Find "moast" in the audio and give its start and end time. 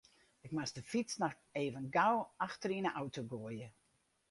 0.55-0.75